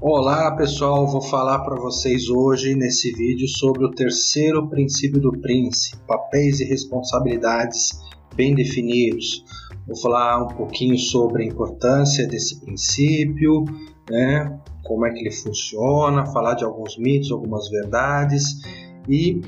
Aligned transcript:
Olá 0.00 0.52
pessoal, 0.52 1.08
vou 1.08 1.20
falar 1.20 1.58
para 1.58 1.74
vocês 1.74 2.28
hoje 2.28 2.72
nesse 2.76 3.10
vídeo 3.10 3.48
sobre 3.48 3.84
o 3.84 3.90
terceiro 3.90 4.68
princípio 4.68 5.20
do 5.20 5.32
Prince, 5.32 5.96
papéis 6.06 6.60
e 6.60 6.64
responsabilidades 6.64 7.98
bem 8.36 8.54
definidos. 8.54 9.44
Vou 9.88 9.96
falar 9.96 10.44
um 10.44 10.54
pouquinho 10.54 10.96
sobre 10.96 11.42
a 11.42 11.46
importância 11.46 12.28
desse 12.28 12.60
princípio, 12.60 13.64
né, 14.08 14.56
como 14.84 15.04
é 15.04 15.10
que 15.10 15.18
ele 15.18 15.32
funciona, 15.32 16.26
falar 16.26 16.54
de 16.54 16.64
alguns 16.64 16.96
mitos, 16.96 17.32
algumas 17.32 17.68
verdades 17.68 18.62
e 19.08 19.42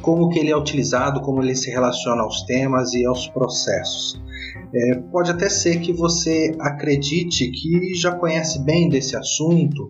como 0.00 0.30
que 0.30 0.38
ele 0.38 0.50
é 0.50 0.56
utilizado, 0.56 1.20
como 1.20 1.42
ele 1.42 1.54
se 1.54 1.70
relaciona 1.70 2.22
aos 2.22 2.40
temas 2.44 2.94
e 2.94 3.04
aos 3.04 3.28
processos. 3.28 4.18
É, 4.74 4.94
pode 4.94 5.30
até 5.30 5.48
ser 5.48 5.80
que 5.80 5.92
você 5.92 6.56
acredite 6.58 7.50
que 7.50 7.94
já 7.94 8.12
conhece 8.12 8.58
bem 8.64 8.88
desse 8.88 9.16
assunto, 9.16 9.88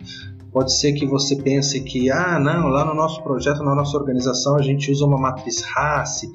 pode 0.52 0.76
ser 0.76 0.92
que 0.92 1.06
você 1.06 1.36
pense 1.36 1.80
que, 1.80 2.10
ah, 2.10 2.38
não, 2.38 2.68
lá 2.68 2.84
no 2.84 2.94
nosso 2.94 3.22
projeto, 3.22 3.62
na 3.62 3.74
nossa 3.74 3.96
organização, 3.96 4.56
a 4.56 4.62
gente 4.62 4.90
usa 4.90 5.06
uma 5.06 5.18
matriz 5.18 5.62
RACE. 5.62 6.28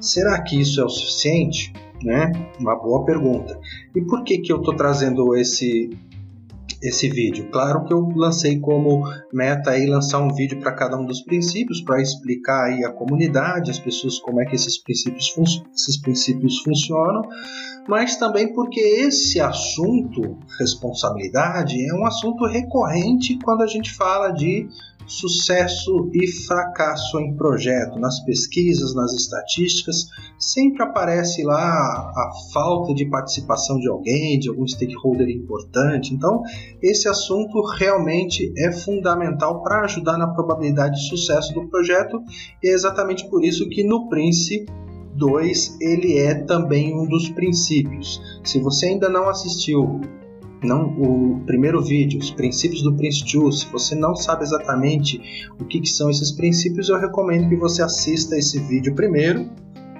Será 0.00 0.40
que 0.42 0.60
isso 0.60 0.80
é 0.80 0.84
o 0.84 0.88
suficiente? 0.88 1.72
Né? 2.02 2.32
Uma 2.58 2.74
boa 2.74 3.04
pergunta. 3.04 3.58
E 3.94 4.00
por 4.00 4.24
que, 4.24 4.38
que 4.38 4.52
eu 4.52 4.58
estou 4.58 4.74
trazendo 4.74 5.36
esse 5.36 5.90
esse 6.82 7.08
vídeo. 7.08 7.48
Claro 7.50 7.84
que 7.84 7.92
eu 7.92 8.08
lancei 8.14 8.58
como 8.58 9.04
meta 9.32 9.70
aí 9.70 9.86
lançar 9.86 10.18
um 10.18 10.34
vídeo 10.34 10.58
para 10.58 10.72
cada 10.72 10.98
um 10.98 11.06
dos 11.06 11.22
princípios 11.22 11.80
para 11.80 12.02
explicar 12.02 12.64
aí 12.64 12.84
a 12.84 12.92
comunidade, 12.92 13.70
as 13.70 13.78
pessoas 13.78 14.18
como 14.18 14.40
é 14.40 14.44
que 14.44 14.56
esses 14.56 14.78
princípios, 14.78 15.32
esses 15.74 15.96
princípios 16.00 16.58
funcionam, 16.62 17.22
mas 17.88 18.16
também 18.16 18.52
porque 18.52 18.80
esse 18.80 19.40
assunto 19.40 20.36
responsabilidade 20.58 21.88
é 21.88 21.94
um 21.94 22.04
assunto 22.04 22.44
recorrente 22.46 23.38
quando 23.44 23.62
a 23.62 23.66
gente 23.66 23.92
fala 23.92 24.30
de 24.30 24.68
sucesso 25.06 26.10
e 26.12 26.26
fracasso 26.46 27.18
em 27.20 27.34
projeto, 27.36 27.98
nas 27.98 28.20
pesquisas, 28.24 28.94
nas 28.94 29.12
estatísticas, 29.12 30.06
sempre 30.38 30.82
aparece 30.82 31.42
lá 31.42 31.58
a 31.58 32.30
falta 32.52 32.94
de 32.94 33.06
participação 33.06 33.78
de 33.78 33.88
alguém, 33.88 34.38
de 34.38 34.48
algum 34.48 34.66
stakeholder 34.66 35.28
importante. 35.28 36.14
Então, 36.14 36.42
esse 36.82 37.08
assunto 37.08 37.60
realmente 37.78 38.52
é 38.56 38.72
fundamental 38.72 39.62
para 39.62 39.84
ajudar 39.84 40.16
na 40.18 40.28
probabilidade 40.28 40.96
de 40.96 41.08
sucesso 41.08 41.52
do 41.54 41.68
projeto 41.68 42.22
e 42.62 42.68
é 42.68 42.72
exatamente 42.72 43.28
por 43.28 43.44
isso 43.44 43.68
que 43.68 43.84
no 43.84 44.08
Prince 44.08 44.66
2 45.14 45.76
ele 45.80 46.18
é 46.18 46.34
também 46.34 46.94
um 46.94 47.06
dos 47.06 47.28
princípios. 47.28 48.20
Se 48.44 48.58
você 48.60 48.86
ainda 48.86 49.08
não 49.08 49.28
assistiu 49.28 50.00
não 50.62 50.86
o 50.86 51.40
primeiro 51.44 51.82
vídeo, 51.82 52.18
os 52.18 52.30
princípios 52.30 52.82
do 52.82 52.94
Prince 52.94 53.24
2, 53.32 53.60
se 53.60 53.66
você 53.66 53.94
não 53.94 54.14
sabe 54.14 54.44
exatamente 54.44 55.48
o 55.60 55.64
que, 55.64 55.80
que 55.80 55.88
são 55.88 56.10
esses 56.10 56.32
princípios, 56.32 56.88
eu 56.88 56.98
recomendo 56.98 57.48
que 57.48 57.56
você 57.56 57.82
assista 57.82 58.36
esse 58.36 58.60
vídeo 58.60 58.94
primeiro, 58.94 59.50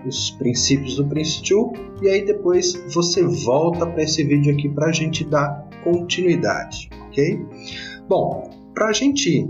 os 0.06 0.30
princípios 0.30 0.96
do 0.96 1.06
Prince 1.06 1.42
2, 1.42 2.02
e 2.02 2.08
aí 2.08 2.24
depois 2.24 2.74
você 2.92 3.22
volta 3.22 3.86
para 3.86 4.02
esse 4.02 4.22
vídeo 4.24 4.52
aqui 4.52 4.68
para 4.68 4.88
a 4.88 4.92
gente 4.92 5.24
dar 5.24 5.68
continuidade, 5.84 6.88
ok? 7.08 7.38
Bom, 8.08 8.50
para 8.74 8.88
a 8.88 8.92
gente 8.92 9.48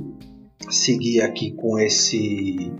seguir 0.71 1.23
aqui 1.23 1.53
com 1.53 1.79
esse 1.79 2.73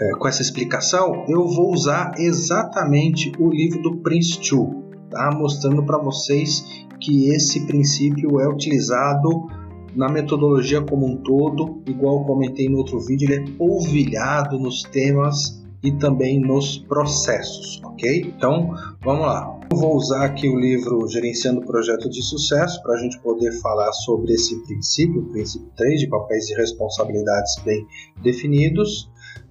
é, 0.00 0.10
com 0.12 0.26
essa 0.26 0.40
explicação, 0.40 1.26
eu 1.28 1.46
vou 1.46 1.72
usar 1.72 2.14
exatamente 2.16 3.30
o 3.38 3.50
livro 3.50 3.82
do 3.82 3.98
Prince 3.98 4.38
2, 4.50 4.79
tá? 5.10 5.30
mostrando 5.32 5.84
para 5.84 5.98
vocês 5.98 6.64
que 7.00 7.28
esse 7.30 7.66
princípio 7.66 8.40
é 8.40 8.48
utilizado 8.48 9.48
na 9.94 10.08
metodologia 10.08 10.80
como 10.82 11.06
um 11.06 11.16
todo, 11.16 11.82
igual 11.86 12.24
comentei 12.24 12.68
no 12.68 12.78
outro 12.78 13.00
vídeo, 13.00 13.30
ele 13.30 13.42
é 13.42 13.50
polvilhado 13.56 14.58
nos 14.58 14.82
temas 14.82 15.60
e 15.82 15.90
também 15.92 16.38
nos 16.38 16.78
processos, 16.78 17.80
ok? 17.84 18.32
Então, 18.36 18.74
vamos 19.02 19.26
lá. 19.26 19.58
Eu 19.72 19.78
vou 19.78 19.96
usar 19.96 20.24
aqui 20.24 20.48
o 20.48 20.58
livro 20.58 21.08
Gerenciando 21.08 21.62
Projetos 21.62 22.10
de 22.10 22.22
Sucesso 22.22 22.82
para 22.82 22.94
a 22.94 22.98
gente 22.98 23.18
poder 23.20 23.52
falar 23.60 23.92
sobre 23.92 24.32
esse 24.32 24.60
princípio, 24.64 25.22
o 25.22 25.26
princípio 25.30 25.68
3 25.76 26.00
de 26.00 26.08
papéis 26.08 26.50
e 26.50 26.54
responsabilidades 26.54 27.56
bem 27.64 27.86
definidos. 28.22 29.08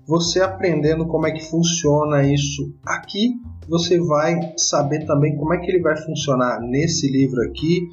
Você 0.09 0.41
aprendendo 0.41 1.07
como 1.07 1.27
é 1.27 1.31
que 1.31 1.49
funciona 1.49 2.23
isso 2.23 2.73
aqui 2.85 3.39
você 3.69 3.99
vai 3.99 4.55
saber 4.57 5.05
também 5.05 5.37
como 5.37 5.53
é 5.53 5.59
que 5.59 5.69
ele 5.69 5.79
vai 5.79 5.95
funcionar 5.95 6.59
nesse 6.59 7.07
livro 7.07 7.39
aqui, 7.43 7.87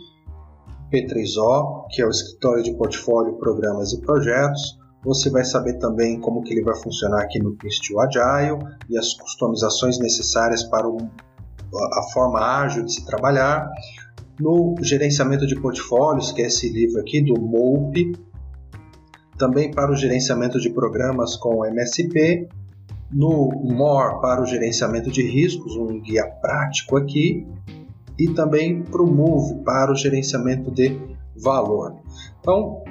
P3O, 0.91 1.84
que 1.91 2.00
é 2.00 2.06
o 2.06 2.10
escritório 2.10 2.62
de 2.62 2.72
portfólio, 2.75 3.34
programas 3.34 3.93
e 3.93 4.00
projetos. 4.00 4.78
Você 5.04 5.28
vai 5.28 5.44
saber 5.44 5.75
também 5.75 6.19
como 6.19 6.43
que 6.43 6.54
ele 6.54 6.62
vai 6.62 6.75
funcionar 6.77 7.22
aqui 7.22 7.38
no 7.38 7.54
Pistol 7.56 8.00
Agile 8.00 8.59
e 8.88 8.97
as 8.97 9.12
customizações 9.12 9.98
necessárias 9.98 10.65
para 10.65 10.88
a 10.88 12.03
forma 12.15 12.41
ágil 12.41 12.83
de 12.83 12.94
se 12.94 13.04
trabalhar. 13.04 13.71
No 14.41 14.75
gerenciamento 14.81 15.47
de 15.47 15.60
portfólios, 15.60 16.33
que 16.33 16.41
é 16.41 16.47
esse 16.47 16.71
livro 16.71 17.00
aqui 17.00 17.21
do 17.21 17.38
MOPE, 17.38 18.12
também 19.36 19.70
para 19.70 19.91
o 19.91 19.97
gerenciamento 19.97 20.60
de 20.60 20.70
programas 20.70 21.36
com 21.36 21.64
MSP 21.64 22.48
no 23.10 23.50
MORE 23.62 24.20
para 24.20 24.42
o 24.42 24.47
gerenciamento 24.47 25.10
de 25.10 25.22
riscos, 25.22 25.76
um 25.76 26.00
guia 26.00 26.26
prático 26.26 26.97
aqui, 26.97 27.47
e 28.19 28.28
também 28.28 28.82
para 28.82 29.02
o 29.02 29.06
MOVE 29.06 29.62
para 29.62 29.92
o 29.92 29.97
gerenciamento 29.97 30.70
de 30.70 30.98
valor. 31.36 31.94
Então, 32.41 32.82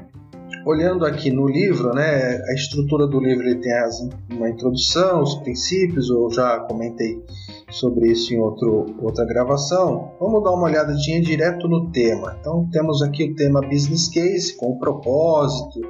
olhando 0.66 1.06
aqui 1.06 1.31
no 1.31 1.47
livro, 1.47 1.94
né, 1.94 2.41
a 2.47 2.53
estrutura 2.53 3.07
do 3.07 3.19
livro 3.19 3.47
ele 3.47 3.59
tem 3.59 3.73
as, 3.73 4.00
uma 4.31 4.50
introdução, 4.50 5.22
os 5.22 5.35
princípios, 5.35 6.09
eu 6.09 6.29
já 6.31 6.59
comentei 6.59 7.23
sobre 7.72 8.12
isso 8.12 8.33
em 8.33 8.38
outro, 8.38 8.85
outra 9.01 9.25
gravação. 9.25 10.12
Vamos 10.19 10.44
dar 10.44 10.51
uma 10.51 10.66
olhadinha 10.67 11.22
direto 11.22 11.67
no 11.67 11.89
tema. 11.91 12.38
Então 12.39 12.69
temos 12.72 13.01
aqui 13.01 13.31
o 13.31 13.35
tema 13.35 13.62
Business 13.62 14.07
Case 14.07 14.56
com 14.56 14.72
o 14.72 14.79
propósito, 14.79 15.81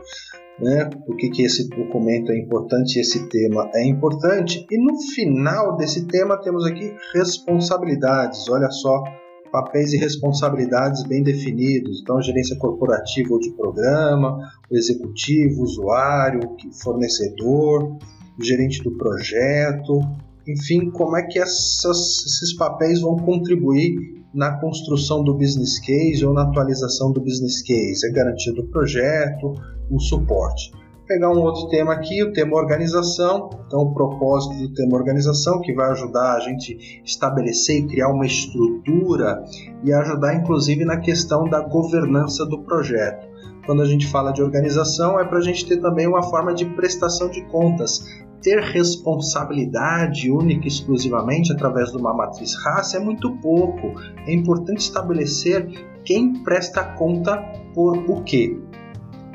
né? 0.59 0.89
Por 1.05 1.16
que, 1.17 1.41
esse 1.41 1.67
documento 1.69 2.31
é 2.31 2.38
importante, 2.38 2.99
esse 2.99 3.27
tema 3.27 3.69
é 3.73 3.85
importante. 3.85 4.66
E 4.69 4.77
no 4.77 4.99
final 5.13 5.75
desse 5.77 6.07
tema 6.07 6.41
temos 6.41 6.66
aqui 6.66 6.93
responsabilidades. 7.13 8.47
Olha 8.49 8.69
só, 8.69 9.03
papéis 9.51 9.93
e 9.93 9.97
responsabilidades 9.97 11.03
bem 11.03 11.23
definidos. 11.23 12.01
Então, 12.01 12.21
gerência 12.21 12.57
corporativa 12.57 13.33
ou 13.33 13.39
de 13.39 13.51
programa, 13.51 14.38
o 14.69 14.75
executivo, 14.75 15.61
usuário, 15.61 16.39
fornecedor, 16.83 17.97
o 18.37 18.43
gerente 18.43 18.81
do 18.83 18.91
projeto. 18.97 19.99
Enfim, 20.47 20.91
como 20.91 21.17
é 21.17 21.23
que 21.23 21.39
essas, 21.39 22.25
esses 22.25 22.55
papéis 22.55 23.01
vão 23.01 23.16
contribuir 23.17 24.24
na 24.35 24.59
construção 24.59 25.23
do 25.23 25.34
business 25.34 25.79
case 25.79 26.25
ou 26.25 26.34
na 26.34 26.44
atualização 26.44 27.12
do 27.12 27.22
business 27.22 27.62
case, 27.62 28.06
é 28.06 28.12
garantia 28.12 28.53
do 28.53 28.66
projeto, 28.66 29.53
o 29.90 30.00
suporte. 30.00 30.73
Pegar 31.07 31.29
um 31.29 31.40
outro 31.40 31.69
tema 31.69 31.94
aqui, 31.94 32.23
o 32.23 32.34
tema 32.34 32.57
organização. 32.57 33.50
Então, 33.68 33.81
o 33.81 33.94
propósito 33.94 34.57
do 34.57 34.73
tema 34.73 34.97
organização, 34.97 35.62
que 35.62 35.72
vai 35.72 35.91
ajudar 35.91 36.35
a 36.35 36.40
gente 36.40 37.01
estabelecer 37.06 37.78
e 37.78 37.88
criar 37.88 38.09
uma 38.09 38.25
estrutura 38.25 39.44
e 39.84 39.94
ajudar, 39.94 40.35
inclusive, 40.35 40.84
na 40.84 40.97
questão 40.97 41.47
da 41.47 41.62
governança 41.62 42.46
do 42.46 42.63
projeto. 42.63 43.28
Quando 43.67 43.84
a 43.84 43.85
gente 43.85 44.07
fala 44.07 44.31
de 44.31 44.41
organização, 44.41 45.19
é 45.19 45.23
para 45.23 45.38
a 45.38 45.41
gente 45.41 45.66
ter 45.67 45.78
também 45.78 46.07
uma 46.07 46.23
forma 46.23 46.53
de 46.53 46.66
prestação 46.66 47.29
de 47.29 47.44
contas, 47.46 48.03
ter 48.45 48.61
responsabilidade 48.61 50.29
única 50.29 50.66
e 50.66 50.67
exclusivamente 50.67 51.51
através 51.51 51.89
de 51.91 51.97
uma 51.97 52.14
matriz 52.14 52.53
raça 52.64 52.97
é 52.97 52.99
muito 52.99 53.35
pouco. 53.37 53.91
É 54.28 54.31
importante 54.31 54.81
estabelecer 54.81 55.67
quem 56.05 56.43
presta 56.43 56.84
conta 56.84 57.37
por 57.73 57.97
o 58.08 58.22
quê. 58.22 58.55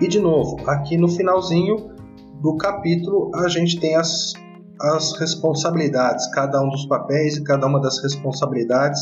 E 0.01 0.07
de 0.07 0.21
novo, 0.21 0.59
aqui 0.65 0.97
no 0.97 1.09
finalzinho 1.09 1.91
do 2.41 2.57
capítulo 2.57 3.33
a 3.35 3.49
gente 3.49 3.81
tem 3.81 3.97
as, 3.97 4.33
as 4.81 5.19
responsabilidades, 5.19 6.31
cada 6.31 6.63
um 6.63 6.69
dos 6.69 6.87
papéis 6.87 7.37
e 7.37 7.43
cada 7.43 7.67
uma 7.67 7.81
das 7.81 8.01
responsabilidades 8.01 9.01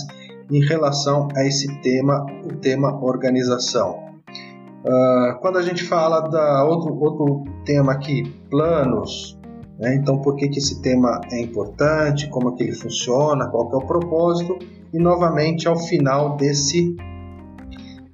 em 0.51 0.65
relação 0.65 1.29
a 1.37 1.45
esse 1.45 1.69
tema, 1.83 2.25
o 2.47 2.57
tema 2.57 2.99
organização. 3.05 4.09
Uh, 4.87 5.39
quando 5.43 5.59
a 5.59 5.63
gente 5.63 5.85
fala 5.85 6.21
da 6.21 6.65
outro, 6.65 6.99
outro 6.99 7.45
tema 7.67 7.93
aqui, 7.93 8.23
planos, 8.49 9.38
né? 9.79 9.95
Então, 9.95 10.19
por 10.19 10.35
que, 10.35 10.49
que 10.49 10.59
esse 10.59 10.83
tema 10.83 11.21
é 11.31 11.41
importante, 11.41 12.29
como 12.29 12.51
é 12.51 12.57
que 12.57 12.65
ele 12.65 12.73
funciona, 12.73 13.47
qual 13.47 13.69
que 13.69 13.75
é 13.75 13.79
o 13.79 13.87
propósito. 13.87 14.59
E, 14.93 14.99
novamente, 14.99 15.69
ao 15.69 15.79
final 15.79 16.37
desse 16.37 16.97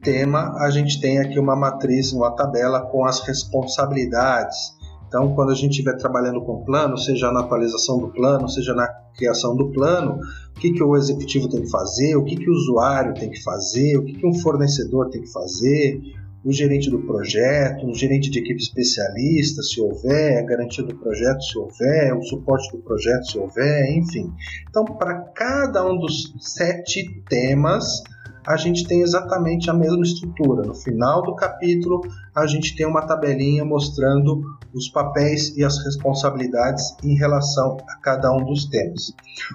tema, 0.03 0.55
a 0.59 0.71
gente 0.71 1.01
tem 1.01 1.19
aqui 1.19 1.39
uma 1.39 1.57
matriz, 1.57 2.13
uma 2.13 2.31
tabela 2.33 2.83
com 2.83 3.05
as 3.05 3.21
responsabilidades. 3.21 4.75
Então, 5.09 5.35
quando 5.35 5.53
a 5.53 5.55
gente 5.55 5.71
estiver 5.71 5.97
trabalhando 5.97 6.43
com 6.43 6.65
plano, 6.65 6.99
seja 6.99 7.31
na 7.33 7.41
atualização 7.41 7.99
do 7.99 8.09
plano, 8.09 8.49
seja 8.49 8.75
na 8.75 8.87
criação 9.17 9.57
do 9.57 9.71
plano, 9.71 10.19
o 10.57 10.61
que, 10.61 10.73
que 10.73 10.83
o 10.83 10.97
executivo 10.97 11.49
tem 11.49 11.63
que 11.63 11.71
fazer, 11.71 12.17
o 12.17 12.25
que, 12.25 12.37
que 12.37 12.51
o 12.51 12.53
usuário 12.53 13.15
tem 13.15 13.31
que 13.31 13.41
fazer, 13.43 13.97
o 13.97 14.05
que, 14.05 14.15
que 14.15 14.27
um 14.27 14.35
fornecedor 14.35 15.09
tem 15.11 15.23
que 15.23 15.33
fazer, 15.33 16.03
o 16.45 16.53
gerente 16.53 16.91
do 16.91 17.01
projeto, 17.01 17.87
um 17.87 17.95
gerente 17.95 18.31
de 18.31 18.39
equipe 18.39 18.61
especialista, 18.61 19.63
se 19.63 19.81
houver, 19.81 20.39
a 20.39 20.47
garantia 20.47 20.85
do 20.85 20.95
projeto, 20.95 21.43
se 21.43 21.59
houver, 21.59 22.15
o 22.15 22.23
suporte 22.23 22.71
do 22.71 22.83
projeto, 22.83 23.25
se 23.25 23.39
houver, 23.39 23.97
enfim. 23.97 24.31
Então, 24.69 24.85
para 24.85 25.21
cada 25.35 25.85
um 25.87 25.97
dos 25.97 26.35
sete 26.39 27.23
temas, 27.29 28.03
a 28.47 28.57
gente 28.57 28.87
tem 28.87 29.01
exatamente 29.01 29.71
a 29.71 29.73
mesma 29.73 30.03
estrutura. 30.03 30.67
No 30.67 30.75
final 30.75 31.23
do 31.23 31.35
capítulo, 31.35 32.03
a 32.35 32.47
gente 32.47 32.77
tem 32.77 32.87
uma 32.87 33.07
tabelinha 33.07 33.65
mostrando 33.65 34.43
os 34.75 34.89
papéis 34.89 35.57
e 35.57 35.65
as 35.65 35.83
responsabilidades 35.83 36.95
em 37.03 37.17
relação 37.17 37.79
a 37.89 37.97
cada 38.03 38.31
um 38.33 38.45
dos 38.45 38.67
temas. 38.67 39.15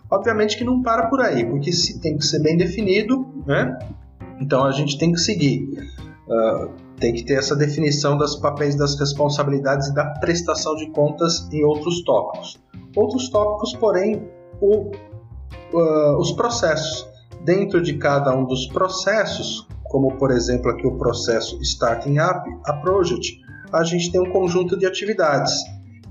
Obviamente 0.10 0.58
que 0.58 0.64
não 0.64 0.82
para 0.82 1.08
por 1.08 1.22
aí, 1.22 1.46
porque 1.46 1.72
se 1.72 2.00
tem 2.00 2.18
que 2.18 2.26
ser 2.26 2.42
bem 2.42 2.58
definido, 2.58 3.28
né? 3.46 3.78
Então 4.42 4.66
a 4.66 4.72
gente 4.72 4.98
tem 4.98 5.12
que 5.12 5.20
seguir. 5.20 5.70
Uh, 6.30 6.72
tem 7.00 7.14
que 7.14 7.24
ter 7.24 7.36
essa 7.36 7.56
definição 7.56 8.18
dos 8.18 8.36
papéis 8.36 8.76
das 8.76 9.00
responsabilidades 9.00 9.88
e 9.88 9.94
da 9.96 10.06
prestação 10.20 10.76
de 10.76 10.90
contas 10.92 11.48
em 11.52 11.64
outros 11.64 12.04
tópicos. 12.04 12.62
Outros 12.96 13.30
tópicos, 13.30 13.74
porém, 13.74 14.30
o, 14.62 14.92
uh, 15.74 16.18
os 16.20 16.32
processos 16.34 17.08
dentro 17.44 17.82
de 17.82 17.98
cada 17.98 18.36
um 18.36 18.46
dos 18.46 18.68
processos, 18.68 19.68
como 19.86 20.18
por 20.18 20.30
exemplo 20.32 20.70
aqui 20.70 20.86
o 20.86 20.98
processo 20.98 21.60
Starting 21.62 22.20
Up, 22.20 22.48
a 22.66 22.74
Project, 22.74 23.40
a 23.72 23.84
gente 23.84 24.12
tem 24.12 24.22
um 24.22 24.32
conjunto 24.32 24.78
de 24.78 24.86
atividades. 24.86 25.54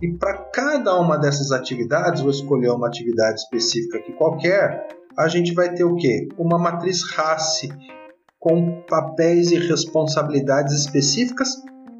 E 0.00 0.12
para 0.12 0.34
cada 0.52 0.98
uma 0.98 1.18
dessas 1.18 1.52
atividades, 1.52 2.22
vou 2.22 2.30
escolher 2.30 2.70
uma 2.70 2.86
atividade 2.86 3.40
específica 3.40 3.98
aqui 3.98 4.12
qualquer, 4.12 4.86
a 5.16 5.26
gente 5.26 5.52
vai 5.52 5.72
ter 5.74 5.84
o 5.84 5.96
quê? 5.96 6.28
Uma 6.38 6.58
matriz 6.58 7.02
RACE 7.12 7.68
com 8.38 8.82
papéis 8.88 9.50
e 9.50 9.58
responsabilidades 9.58 10.74
específicas 10.74 11.48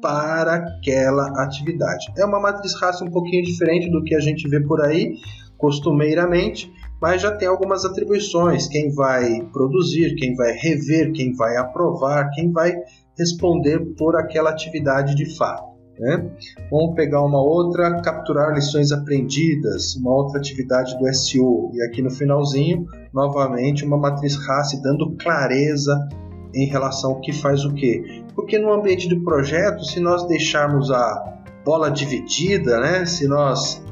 para 0.01 0.55
aquela 0.55 1.27
atividade. 1.43 2.05
É 2.17 2.25
uma 2.25 2.39
matriz 2.39 2.73
RACE 2.79 3.03
um 3.03 3.11
pouquinho 3.11 3.43
diferente 3.43 3.89
do 3.91 4.03
que 4.03 4.15
a 4.15 4.19
gente 4.19 4.47
vê 4.47 4.61
por 4.61 4.81
aí 4.81 5.15
costumeiramente, 5.57 6.71
mas 7.01 7.21
já 7.21 7.35
tem 7.35 7.47
algumas 7.47 7.83
atribuições: 7.83 8.67
quem 8.67 8.93
vai 8.93 9.41
produzir, 9.51 10.15
quem 10.15 10.35
vai 10.35 10.53
rever, 10.53 11.11
quem 11.11 11.35
vai 11.35 11.57
aprovar, 11.57 12.29
quem 12.31 12.51
vai 12.51 12.73
responder 13.17 13.79
por 13.97 14.15
aquela 14.15 14.49
atividade 14.49 15.15
de 15.15 15.35
fato. 15.37 15.69
Né? 15.99 16.31
Vamos 16.71 16.95
pegar 16.95 17.21
uma 17.21 17.43
outra, 17.43 18.01
capturar 18.01 18.53
lições 18.53 18.93
aprendidas, 18.93 19.97
uma 19.97 20.13
outra 20.15 20.39
atividade 20.39 20.97
do 20.97 21.13
SEO. 21.13 21.71
E 21.73 21.81
aqui 21.83 22.01
no 22.01 22.09
finalzinho, 22.09 22.85
novamente, 23.13 23.83
uma 23.83 23.97
matriz 23.97 24.37
RACE 24.37 24.81
dando 24.81 25.17
clareza 25.17 26.07
em 26.53 26.65
relação 26.65 27.11
ao 27.11 27.21
que 27.21 27.31
faz 27.31 27.65
o 27.65 27.73
que. 27.73 28.23
Porque 28.35 28.57
no 28.57 28.71
ambiente 28.71 29.07
de 29.07 29.15
projeto, 29.17 29.83
se 29.83 29.99
nós 29.99 30.27
deixarmos 30.27 30.91
a 30.91 31.35
bola 31.63 31.91
dividida, 31.91 32.79
né? 32.79 33.05
se 33.05 33.27
nós 33.27 33.83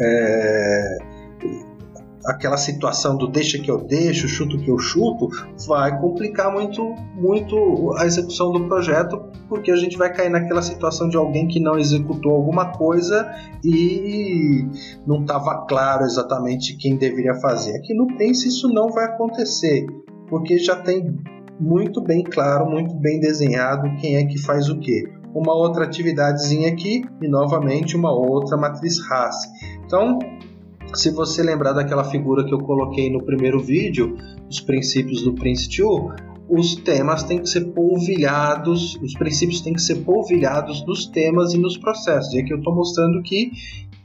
é, 0.00 0.98
aquela 2.26 2.56
situação 2.56 3.16
do 3.16 3.28
deixa 3.28 3.58
que 3.58 3.70
eu 3.70 3.78
deixo, 3.78 4.28
chuto 4.28 4.58
que 4.58 4.68
eu 4.68 4.78
chuto, 4.78 5.28
vai 5.66 5.98
complicar 6.00 6.52
muito, 6.52 6.82
muito 7.14 7.94
a 7.96 8.04
execução 8.04 8.50
do 8.50 8.66
projeto, 8.66 9.22
porque 9.48 9.70
a 9.70 9.76
gente 9.76 9.96
vai 9.96 10.12
cair 10.12 10.28
naquela 10.28 10.60
situação 10.60 11.08
de 11.08 11.16
alguém 11.16 11.46
que 11.46 11.60
não 11.60 11.78
executou 11.78 12.32
alguma 12.32 12.72
coisa 12.72 13.30
e 13.64 14.66
não 15.06 15.20
estava 15.20 15.66
claro 15.66 16.04
exatamente 16.04 16.76
quem 16.76 16.96
deveria 16.96 17.34
fazer. 17.36 17.76
Aqui 17.76 17.94
no 17.94 18.06
Pense 18.16 18.48
isso 18.48 18.68
não 18.68 18.88
vai 18.88 19.04
acontecer, 19.04 19.86
porque 20.28 20.58
já 20.58 20.74
tem 20.74 21.16
muito 21.58 22.02
bem 22.02 22.22
claro, 22.22 22.70
muito 22.70 22.94
bem 22.94 23.20
desenhado 23.20 23.94
quem 24.00 24.16
é 24.16 24.24
que 24.24 24.38
faz 24.38 24.68
o 24.68 24.78
que. 24.78 25.04
Uma 25.34 25.54
outra 25.54 25.84
atividadezinha 25.84 26.68
aqui 26.68 27.02
e 27.20 27.28
novamente 27.28 27.96
uma 27.96 28.10
outra 28.10 28.56
matriz 28.56 28.98
RAS. 29.06 29.36
Então, 29.84 30.18
se 30.94 31.10
você 31.10 31.42
lembrar 31.42 31.72
daquela 31.72 32.04
figura 32.04 32.44
que 32.44 32.54
eu 32.54 32.58
coloquei 32.58 33.10
no 33.10 33.22
primeiro 33.22 33.60
vídeo, 33.60 34.16
os 34.48 34.60
princípios 34.60 35.22
do 35.22 35.34
Prince 35.34 35.68
2, 35.68 36.36
os 36.48 36.76
temas 36.76 37.24
têm 37.24 37.40
que 37.40 37.48
ser 37.48 37.72
polvilhados, 37.72 38.96
os 39.02 39.14
princípios 39.14 39.60
têm 39.60 39.72
que 39.72 39.82
ser 39.82 39.96
polvilhados 39.96 40.84
nos 40.86 41.06
temas 41.06 41.52
e 41.52 41.58
nos 41.58 41.76
processos. 41.76 42.32
E 42.34 42.40
aqui 42.40 42.52
eu 42.52 42.58
estou 42.58 42.74
mostrando 42.74 43.20
que 43.22 43.50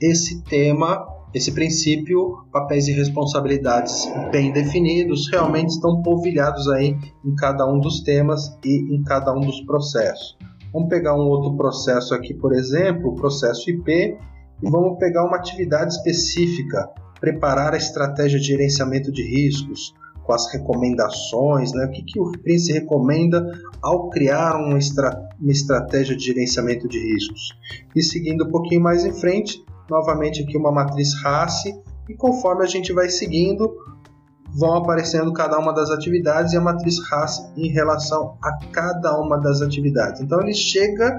esse 0.00 0.42
tema, 0.42 1.06
esse 1.34 1.52
princípio, 1.52 2.44
papéis 2.52 2.88
e 2.88 2.92
responsabilidades 2.92 4.06
bem 4.30 4.52
definidos, 4.52 5.30
realmente 5.30 5.70
estão 5.70 6.02
polvilhados 6.02 6.68
aí 6.68 6.96
em 7.24 7.34
cada 7.34 7.66
um 7.66 7.80
dos 7.80 8.00
temas 8.02 8.56
e 8.64 8.94
em 8.94 9.02
cada 9.02 9.34
um 9.34 9.40
dos 9.40 9.60
processos. 9.62 10.36
Vamos 10.72 10.88
pegar 10.88 11.14
um 11.14 11.28
outro 11.28 11.56
processo 11.56 12.14
aqui, 12.14 12.34
por 12.34 12.52
exemplo, 12.54 13.10
o 13.10 13.14
processo 13.14 13.70
IP, 13.70 14.16
e 14.62 14.70
vamos 14.70 14.98
pegar 14.98 15.24
uma 15.24 15.36
atividade 15.36 15.94
específica, 15.94 16.88
preparar 17.20 17.74
a 17.74 17.76
estratégia 17.76 18.38
de 18.38 18.46
gerenciamento 18.46 19.10
de 19.10 19.22
riscos, 19.22 19.94
com 20.24 20.32
as 20.32 20.52
recomendações, 20.52 21.72
né? 21.72 21.86
o 21.86 21.90
que, 21.90 22.02
que 22.02 22.20
o 22.20 22.30
Prince 22.42 22.72
recomenda 22.72 23.44
ao 23.82 24.08
criar 24.08 24.56
uma, 24.56 24.78
estra 24.78 25.28
uma 25.40 25.50
estratégia 25.50 26.16
de 26.16 26.24
gerenciamento 26.24 26.88
de 26.88 26.98
riscos. 26.98 27.50
E 27.94 28.02
seguindo 28.02 28.44
um 28.46 28.50
pouquinho 28.50 28.80
mais 28.80 29.04
em 29.04 29.12
frente, 29.12 29.64
novamente 29.88 30.42
aqui 30.42 30.56
uma 30.56 30.72
matriz 30.72 31.14
RACE, 31.22 31.74
e 32.08 32.14
conforme 32.14 32.64
a 32.64 32.66
gente 32.66 32.92
vai 32.92 33.08
seguindo, 33.08 33.74
vão 34.54 34.74
aparecendo 34.74 35.32
cada 35.32 35.58
uma 35.58 35.72
das 35.72 35.90
atividades 35.90 36.52
e 36.52 36.56
a 36.56 36.60
matriz 36.60 36.98
RACE 37.08 37.50
em 37.56 37.68
relação 37.68 38.36
a 38.42 38.58
cada 38.72 39.18
uma 39.18 39.38
das 39.38 39.62
atividades. 39.62 40.20
Então 40.20 40.40
ele 40.40 40.54
chega 40.54 41.18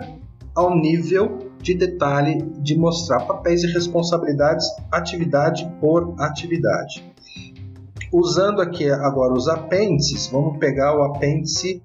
ao 0.56 0.76
nível 0.76 1.40
de 1.60 1.74
detalhe 1.74 2.42
de 2.60 2.78
mostrar 2.78 3.22
papéis 3.22 3.64
e 3.64 3.68
responsabilidades 3.68 4.68
atividade 4.92 5.66
por 5.80 6.14
atividade. 6.20 7.04
Usando 8.12 8.62
aqui 8.62 8.88
agora 8.92 9.34
os 9.34 9.48
apêndices, 9.48 10.28
vamos 10.28 10.60
pegar 10.60 10.96
o 10.96 11.04
apêndice 11.04 11.82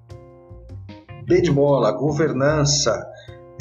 B 1.25 1.41
de 1.41 1.51
bola, 1.51 1.91
governança, 1.91 3.08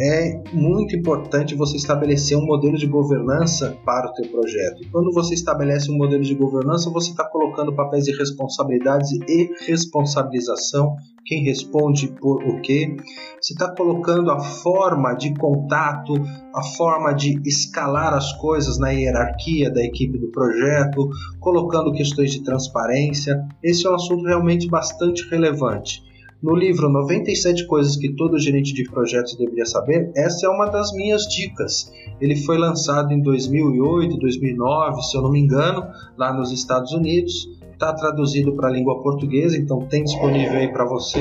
é 0.00 0.40
muito 0.52 0.94
importante 0.94 1.54
você 1.54 1.76
estabelecer 1.76 2.38
um 2.38 2.46
modelo 2.46 2.76
de 2.76 2.86
governança 2.86 3.76
para 3.84 4.08
o 4.08 4.12
teu 4.12 4.30
projeto. 4.30 4.82
Quando 4.92 5.12
você 5.12 5.34
estabelece 5.34 5.90
um 5.90 5.96
modelo 5.96 6.22
de 6.22 6.34
governança, 6.34 6.90
você 6.90 7.10
está 7.10 7.24
colocando 7.24 7.74
papéis 7.74 8.04
de 8.04 8.16
responsabilidades 8.16 9.10
e 9.28 9.50
responsabilização, 9.66 10.94
quem 11.26 11.42
responde 11.42 12.08
por 12.08 12.42
o 12.44 12.60
quê. 12.62 12.96
Você 13.40 13.52
está 13.52 13.74
colocando 13.74 14.30
a 14.30 14.40
forma 14.40 15.14
de 15.14 15.34
contato, 15.34 16.14
a 16.54 16.62
forma 16.76 17.12
de 17.12 17.40
escalar 17.44 18.14
as 18.14 18.32
coisas 18.34 18.78
na 18.78 18.90
hierarquia 18.90 19.70
da 19.70 19.82
equipe 19.82 20.16
do 20.16 20.30
projeto, 20.30 21.08
colocando 21.40 21.92
questões 21.92 22.30
de 22.30 22.42
transparência. 22.42 23.46
Esse 23.62 23.86
é 23.86 23.90
um 23.90 23.94
assunto 23.94 24.24
realmente 24.24 24.68
bastante 24.68 25.28
relevante. 25.28 26.07
No 26.40 26.54
livro 26.54 26.88
97 26.88 27.66
Coisas 27.66 27.96
que 27.96 28.14
todo 28.14 28.38
gerente 28.38 28.72
de 28.72 28.84
projetos 28.84 29.34
deveria 29.36 29.66
saber, 29.66 30.12
essa 30.14 30.46
é 30.46 30.48
uma 30.48 30.66
das 30.66 30.92
minhas 30.92 31.22
dicas. 31.22 31.92
Ele 32.20 32.36
foi 32.36 32.56
lançado 32.56 33.12
em 33.12 33.20
2008, 33.20 34.16
2009, 34.16 35.02
se 35.02 35.16
eu 35.16 35.22
não 35.22 35.32
me 35.32 35.40
engano, 35.40 35.84
lá 36.16 36.32
nos 36.32 36.52
Estados 36.52 36.92
Unidos. 36.92 37.48
Está 37.72 37.92
traduzido 37.92 38.54
para 38.54 38.68
a 38.68 38.70
língua 38.70 39.02
portuguesa, 39.02 39.56
então 39.56 39.80
tem 39.86 40.04
disponível 40.04 40.58
aí 40.58 40.68
para 40.72 40.84
você 40.84 41.18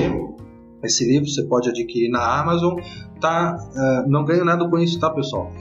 esse 0.83 1.03
livro. 1.05 1.27
Você 1.27 1.43
pode 1.43 1.69
adquirir 1.69 2.09
na 2.09 2.39
Amazon. 2.39 2.79
Tá, 3.19 3.57
uh, 3.57 4.09
não 4.09 4.23
ganho 4.23 4.45
nada 4.45 4.69
com 4.69 4.77
isso, 4.77 4.99
tá, 4.99 5.09
pessoal? 5.09 5.51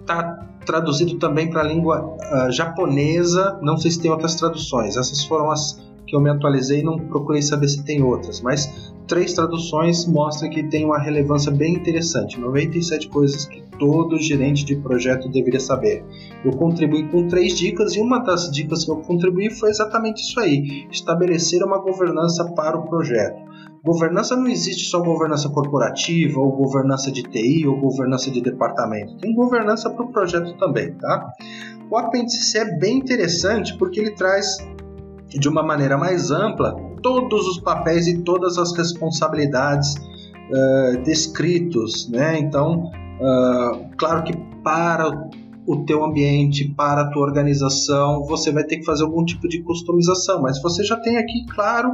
Está 0.00 0.40
uh, 0.42 0.64
traduzido 0.64 1.16
também 1.18 1.48
para 1.48 1.60
a 1.60 1.64
língua 1.64 2.16
uh, 2.16 2.50
japonesa. 2.50 3.58
Não 3.62 3.76
sei 3.76 3.92
se 3.92 4.00
tem 4.00 4.10
outras 4.10 4.34
traduções. 4.34 4.96
Essas 4.96 5.24
foram 5.24 5.50
as 5.50 5.85
que 6.06 6.14
eu 6.14 6.20
me 6.20 6.30
atualizei 6.30 6.80
e 6.80 6.84
não 6.84 6.98
procurei 6.98 7.42
saber 7.42 7.68
se 7.68 7.84
tem 7.84 8.02
outras, 8.02 8.40
mas 8.40 8.92
três 9.06 9.34
traduções 9.34 10.06
mostram 10.06 10.50
que 10.50 10.62
tem 10.64 10.84
uma 10.84 10.98
relevância 10.98 11.50
bem 11.50 11.74
interessante. 11.74 12.38
97 12.38 13.08
coisas 13.08 13.46
que 13.46 13.62
todo 13.78 14.18
gerente 14.18 14.64
de 14.64 14.76
projeto 14.76 15.28
deveria 15.28 15.60
saber. 15.60 16.04
Eu 16.44 16.52
contribuí 16.52 17.08
com 17.08 17.26
três 17.28 17.56
dicas 17.56 17.94
e 17.94 18.00
uma 18.00 18.18
das 18.18 18.50
dicas 18.50 18.84
que 18.84 18.90
eu 18.90 18.96
contribuí 18.96 19.50
foi 19.50 19.70
exatamente 19.70 20.22
isso 20.22 20.38
aí: 20.40 20.86
estabelecer 20.90 21.62
uma 21.62 21.78
governança 21.78 22.44
para 22.54 22.78
o 22.78 22.88
projeto. 22.88 23.46
Governança 23.84 24.34
não 24.34 24.48
existe 24.48 24.90
só 24.90 25.00
governança 25.00 25.48
corporativa, 25.48 26.40
ou 26.40 26.50
governança 26.50 27.08
de 27.12 27.22
TI, 27.22 27.68
ou 27.68 27.78
governança 27.78 28.32
de 28.32 28.40
departamento. 28.40 29.16
Tem 29.18 29.32
governança 29.32 29.88
para 29.88 30.04
o 30.04 30.10
projeto 30.10 30.56
também, 30.58 30.92
tá? 30.94 31.30
O 31.88 31.96
apêndice 31.96 32.42
C 32.46 32.58
é 32.58 32.78
bem 32.78 32.98
interessante 32.98 33.76
porque 33.78 34.00
ele 34.00 34.10
traz 34.10 34.58
de 35.38 35.48
uma 35.48 35.62
maneira 35.62 35.96
mais 35.96 36.30
ampla 36.30 36.74
todos 37.02 37.46
os 37.46 37.60
papéis 37.60 38.06
e 38.06 38.18
todas 38.18 38.58
as 38.58 38.76
responsabilidades 38.76 39.94
uh, 39.94 41.02
descritos, 41.04 42.08
né? 42.08 42.38
Então, 42.38 42.90
uh, 43.20 43.96
claro 43.96 44.24
que 44.24 44.36
para 44.62 45.28
o 45.66 45.84
teu 45.84 46.04
ambiente, 46.04 46.64
para 46.76 47.02
a 47.02 47.10
tua 47.10 47.22
organização, 47.22 48.24
você 48.24 48.52
vai 48.52 48.64
ter 48.64 48.78
que 48.78 48.84
fazer 48.84 49.04
algum 49.04 49.24
tipo 49.24 49.48
de 49.48 49.62
customização, 49.62 50.42
mas 50.42 50.60
você 50.62 50.84
já 50.84 50.96
tem 50.96 51.16
aqui 51.18 51.44
claro 51.46 51.92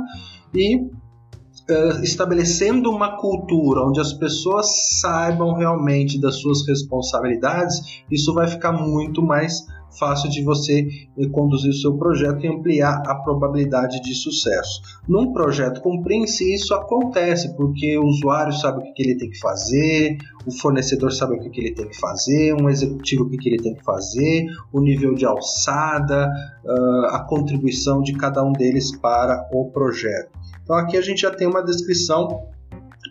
e 0.55 0.77
uh, 0.77 2.03
estabelecendo 2.03 2.91
uma 2.91 3.17
cultura 3.17 3.83
onde 3.83 4.01
as 4.01 4.13
pessoas 4.13 4.99
saibam 5.01 5.55
realmente 5.55 6.21
das 6.21 6.37
suas 6.37 6.67
responsabilidades, 6.67 8.03
isso 8.11 8.35
vai 8.35 8.47
ficar 8.47 8.73
muito 8.73 9.23
mais 9.23 9.65
fácil 9.99 10.31
de 10.31 10.43
você 10.43 10.87
eh, 11.19 11.29
conduzir 11.29 11.71
o 11.71 11.75
seu 11.75 11.97
projeto 11.97 12.45
e 12.45 12.49
ampliar 12.49 13.03
a 13.07 13.15
probabilidade 13.17 14.01
de 14.03 14.15
sucesso. 14.15 14.81
Num 15.09 15.33
projeto 15.33 15.81
com 15.81 16.03
Prince, 16.03 16.53
isso 16.53 16.75
acontece 16.75 17.55
porque 17.57 17.99
o 17.99 18.05
usuário 18.05 18.53
sabe 18.53 18.79
o 18.79 18.95
que 18.95 19.03
ele 19.03 19.17
tem 19.17 19.31
que 19.31 19.39
fazer, 19.39 20.17
o 20.47 20.53
fornecedor 20.53 21.13
sabe 21.13 21.37
o 21.37 21.51
que 21.51 21.61
ele 21.61 21.75
tem 21.75 21.89
que 21.89 21.99
fazer, 21.99 22.55
um 22.55 22.69
executivo 22.69 23.25
o 23.25 23.31
que 23.31 23.49
ele 23.49 23.63
tem 23.63 23.75
que 23.75 23.85
fazer, 23.85 24.47
o 24.73 24.81
nível 24.81 25.15
de 25.15 25.25
alçada, 25.25 26.31
ah, 26.67 27.17
a 27.17 27.27
contribuição 27.29 28.03
de 28.03 28.13
cada 28.15 28.43
um 28.45 28.53
deles 28.53 28.97
para 28.97 29.49
o 29.53 29.71
projeto. 29.71 30.31
Então 30.63 30.77
aqui 30.77 30.97
a 30.97 31.03
gente 31.03 31.23
já 31.23 31.31
tem 31.31 31.47
uma 31.47 31.63
descrição 31.63 32.47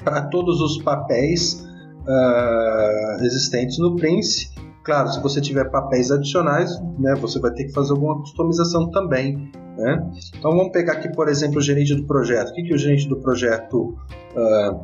para 0.03 0.23
todos 0.23 0.61
os 0.61 0.81
papéis 0.81 1.65
uh, 2.07 3.23
existentes 3.23 3.77
no 3.77 3.95
Prince 3.95 4.49
Claro, 4.83 5.09
se 5.09 5.21
você 5.21 5.39
tiver 5.39 5.69
papéis 5.69 6.09
adicionais, 6.11 6.71
né, 6.97 7.13
você 7.15 7.39
vai 7.39 7.51
ter 7.51 7.65
que 7.65 7.73
fazer 7.73 7.91
alguma 7.91 8.19
customização 8.19 8.89
também. 8.89 9.51
Né? 9.77 10.11
Então 10.37 10.51
vamos 10.51 10.71
pegar 10.71 10.93
aqui, 10.93 11.11
por 11.13 11.27
exemplo, 11.27 11.59
o 11.59 11.61
gerente 11.61 11.93
do 11.95 12.05
projeto. 12.05 12.49
O 12.49 12.53
que, 12.53 12.63
que 12.63 12.73
o 12.73 12.77
gerente 12.77 13.07
do 13.07 13.17
projeto 13.17 13.95
uh, 14.35 14.79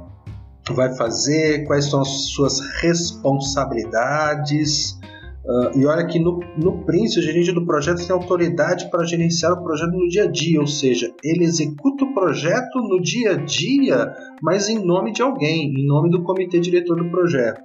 vai 0.74 0.96
fazer? 0.96 1.66
Quais 1.66 1.86
são 1.86 2.02
as 2.02 2.10
suas 2.30 2.60
responsabilidades? 2.82 4.98
Uh, 5.48 5.80
e 5.80 5.86
olha 5.86 6.06
que 6.06 6.20
no, 6.20 6.42
no 6.58 6.84
Prince, 6.84 7.20
o 7.20 7.22
gerente 7.22 7.54
do 7.54 7.66
projeto 7.66 8.06
tem 8.06 8.14
autoridade 8.14 8.92
para 8.92 9.06
gerenciar 9.06 9.54
o 9.54 9.64
projeto 9.64 9.94
no 9.94 10.10
dia 10.10 10.26
a 10.26 10.28
dia, 10.28 10.60
ou 10.60 10.68
seja, 10.68 11.10
ele 11.24 11.46
executa 11.46 12.04
o 12.04 12.14
projeto 12.14 12.82
no 12.82 13.02
dia 13.02 13.32
a 13.32 13.38
dia, 13.38 14.14
mas 14.42 14.68
em 14.68 14.84
nome 14.84 15.14
de 15.14 15.22
alguém, 15.22 15.74
em 15.74 15.88
nome 15.88 16.10
do 16.10 16.22
comitê 16.24 16.60
diretor 16.60 16.98
do 16.98 17.10
projeto. 17.10 17.62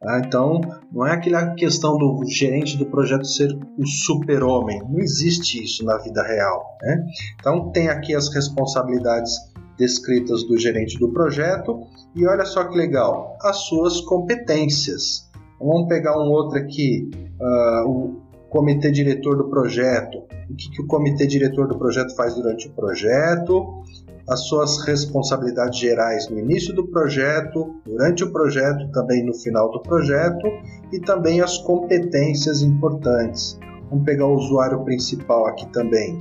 Tá? 0.00 0.22
Então, 0.24 0.60
não 0.92 1.06
é 1.06 1.12
aquela 1.12 1.54
questão 1.54 1.96
do 1.96 2.22
gerente 2.26 2.76
do 2.76 2.86
projeto 2.86 3.24
ser 3.24 3.52
o 3.78 3.86
super-homem. 3.86 4.82
Não 4.88 4.98
existe 4.98 5.62
isso 5.62 5.84
na 5.84 5.98
vida 5.98 6.22
real. 6.22 6.76
Né? 6.82 7.06
Então, 7.40 7.70
tem 7.70 7.88
aqui 7.88 8.14
as 8.14 8.32
responsabilidades 8.32 9.32
descritas 9.78 10.42
do 10.44 10.58
gerente 10.58 10.98
do 10.98 11.12
projeto 11.12 11.86
e 12.14 12.26
olha 12.26 12.44
só 12.44 12.64
que 12.64 12.76
legal, 12.76 13.36
as 13.42 13.56
suas 13.66 14.00
competências. 14.00 15.28
Vamos 15.60 15.88
pegar 15.88 16.18
um 16.18 16.30
outro 16.30 16.58
aqui, 16.58 17.10
uh, 17.40 17.88
o 17.88 18.22
comitê 18.48 18.90
diretor 18.90 19.36
do 19.36 19.48
projeto. 19.50 20.18
O 20.48 20.54
que, 20.54 20.70
que 20.70 20.82
o 20.82 20.86
comitê 20.86 21.26
diretor 21.26 21.68
do 21.68 21.78
projeto 21.78 22.14
faz 22.14 22.34
durante 22.34 22.68
o 22.68 22.72
projeto? 22.72 23.82
As 24.28 24.48
suas 24.48 24.84
responsabilidades 24.84 25.78
gerais 25.78 26.28
no 26.28 26.38
início 26.38 26.74
do 26.74 26.86
projeto, 26.88 27.76
durante 27.84 28.24
o 28.24 28.32
projeto, 28.32 28.90
também 28.90 29.24
no 29.24 29.32
final 29.34 29.70
do 29.70 29.80
projeto 29.80 30.46
e 30.92 30.98
também 31.00 31.40
as 31.40 31.58
competências 31.58 32.62
importantes. 32.62 33.58
Vamos 33.88 34.04
pegar 34.04 34.26
o 34.26 34.34
usuário 34.34 34.82
principal 34.84 35.46
aqui 35.46 35.66
também. 35.68 36.18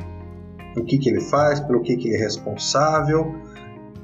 O 0.77 0.83
que, 0.83 0.97
que 0.97 1.09
ele 1.09 1.21
faz, 1.21 1.59
pelo 1.59 1.81
que, 1.81 1.95
que 1.95 2.09
ele 2.09 2.17
é 2.17 2.19
responsável, 2.19 3.33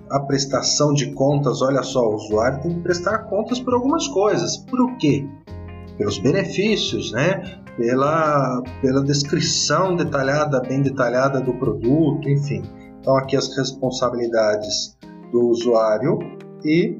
a 0.09 0.19
prestação 0.19 0.93
de 0.93 1.11
contas. 1.13 1.61
Olha 1.61 1.83
só, 1.83 2.09
o 2.09 2.15
usuário 2.15 2.61
tem 2.61 2.73
que 2.73 2.81
prestar 2.81 3.19
contas 3.19 3.59
por 3.59 3.73
algumas 3.73 4.07
coisas. 4.07 4.57
Por 4.57 4.81
o 4.81 4.97
quê? 4.97 5.27
Pelos 5.97 6.17
benefícios, 6.17 7.11
né? 7.11 7.59
Pela, 7.77 8.61
pela 8.81 9.03
descrição 9.03 9.95
detalhada, 9.95 10.59
bem 10.61 10.81
detalhada 10.81 11.39
do 11.39 11.53
produto, 11.53 12.29
enfim. 12.29 12.63
Então, 13.01 13.17
aqui 13.17 13.35
as 13.35 13.55
responsabilidades 13.57 14.95
do 15.31 15.47
usuário 15.47 16.19
e 16.63 16.97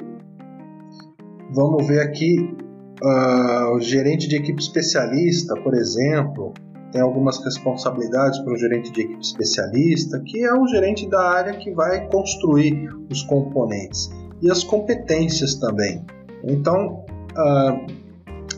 vamos 1.53 1.87
ver 1.87 2.01
aqui 2.01 2.57
uh, 3.03 3.75
o 3.75 3.79
gerente 3.79 4.27
de 4.27 4.35
equipe 4.35 4.59
especialista, 4.59 5.53
por 5.61 5.75
exemplo, 5.75 6.53
tem 6.91 7.01
algumas 7.01 7.43
responsabilidades 7.45 8.39
para 8.39 8.53
o 8.53 8.57
gerente 8.57 8.91
de 8.91 9.01
equipe 9.01 9.21
especialista, 9.21 10.19
que 10.25 10.43
é 10.43 10.53
o 10.53 10.67
gerente 10.67 11.07
da 11.07 11.21
área 11.21 11.53
que 11.53 11.71
vai 11.71 12.09
construir 12.09 12.89
os 13.09 13.21
componentes 13.23 14.09
e 14.41 14.49
as 14.49 14.63
competências 14.63 15.53
também. 15.55 16.03
Então, 16.43 17.05
uh, 17.37 18.10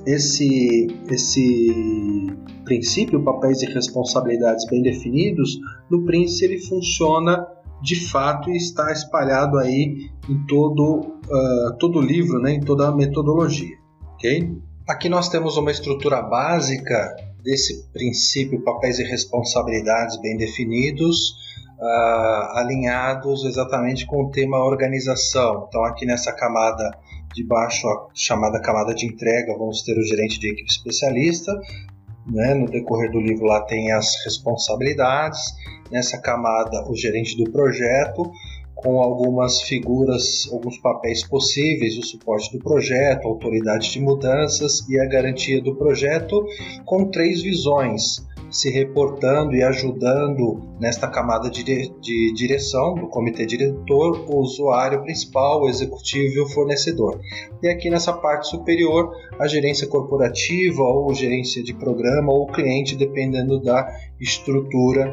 esse, 0.05 0.88
esse 1.10 2.36
princípio, 2.65 3.24
papéis 3.24 3.62
e 3.62 3.65
responsabilidades 3.65 4.65
bem 4.67 4.81
definidos, 4.81 5.57
no 5.89 6.05
Prince 6.05 6.43
ele 6.43 6.60
funciona 6.60 7.45
de 7.81 8.07
fato 8.07 8.50
e 8.50 8.55
está 8.55 8.91
espalhado 8.91 9.57
aí 9.57 10.10
em 10.29 10.48
todo 10.48 11.00
uh, 11.00 11.77
todo 11.77 12.00
o 12.00 12.01
livro, 12.01 12.39
né, 12.39 12.53
em 12.53 12.62
toda 12.62 12.88
a 12.88 12.95
metodologia, 12.95 13.75
ok? 14.13 14.57
Aqui 14.88 15.10
nós 15.10 15.29
temos 15.29 15.57
uma 15.57 15.72
estrutura 15.72 16.22
básica 16.22 17.15
desse 17.43 17.89
princípio, 17.91 18.63
papéis 18.63 19.00
e 19.00 19.03
responsabilidades 19.03 20.19
bem 20.22 20.38
definidos, 20.38 21.31
uh, 21.77 22.57
alinhados 22.57 23.43
exatamente 23.43 24.05
com 24.05 24.24
o 24.24 24.31
tema 24.31 24.63
organização. 24.63 25.65
Então 25.67 25.83
aqui 25.83 26.05
nessa 26.05 26.31
camada 26.31 26.89
de 27.34 27.44
baixo, 27.46 27.88
a 27.88 28.08
chamada 28.13 28.62
camada 28.62 28.94
de 28.94 29.06
entrega, 29.06 29.58
vamos 29.58 29.82
ter 29.84 29.98
o 29.98 30.04
gerente 30.04 30.40
de 30.40 30.50
equipe 30.50 30.70
especialista, 30.70 31.52
né? 32.28 32.54
No 32.54 32.68
decorrer 32.68 33.12
do 33.12 33.20
livro 33.20 33.46
lá 33.46 33.62
tem 33.62 33.92
as 33.92 34.24
responsabilidades, 34.24 35.42
nessa 35.92 36.18
camada 36.20 36.90
o 36.90 36.96
gerente 36.96 37.38
do 37.38 37.50
projeto, 37.52 38.32
com 38.75 39.00
algumas 39.00 39.62
figuras, 39.62 40.50
alguns 40.52 40.78
papéis 40.80 41.25
possíveis, 41.25 41.98
o 41.98 42.04
suporte 42.04 42.52
do 42.52 42.63
projeto, 42.63 43.25
a 43.25 43.30
autoridade 43.30 43.92
de 43.92 44.00
mudanças 44.00 44.88
e 44.90 45.00
a 45.00 45.06
garantia 45.06 45.62
do 45.62 45.75
projeto, 45.75 46.46
com 46.86 47.10
três 47.10 47.42
visões 47.42 48.25
se 48.53 48.69
reportando 48.69 49.55
e 49.55 49.63
ajudando 49.63 50.62
nesta 50.79 51.07
camada 51.07 51.50
de, 51.50 51.63
de 51.63 52.33
direção 52.33 52.93
do 52.93 53.07
comitê 53.07 53.48
diretor, 53.48 54.25
o 54.29 54.39
usuário 54.39 55.01
principal, 55.01 55.63
o 55.63 55.69
executivo 55.69 56.36
e 56.36 56.39
o 56.39 56.48
fornecedor. 56.48 57.19
E 57.63 57.67
aqui 57.67 57.89
nessa 57.89 58.13
parte 58.13 58.48
superior, 58.48 59.12
a 59.39 59.48
gerência 59.48 59.88
corporativa 59.88 60.83
ou 60.83 61.12
gerência 61.15 61.63
de 61.63 61.74
programa 61.74 62.31
ou 62.31 62.45
cliente, 62.45 62.95
dependendo 62.95 63.60
da 63.60 63.88
estrutura 64.22 65.12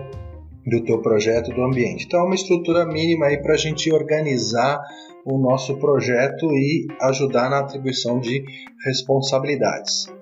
do 0.67 0.85
teu 0.85 1.01
projeto, 1.01 1.51
do 1.51 1.63
ambiente. 1.63 2.05
Então, 2.05 2.21
é 2.21 2.25
uma 2.25 2.35
estrutura 2.35 2.85
mínima 2.85 3.27
aí 3.27 3.41
para 3.41 3.55
a 3.55 3.57
gente 3.57 3.91
organizar 3.91 4.79
o 5.25 5.39
nosso 5.39 5.79
projeto 5.79 6.47
e 6.53 6.87
ajudar 7.01 7.49
na 7.49 7.61
atribuição 7.61 8.21
de 8.21 8.45
responsabilidades. 8.85 10.20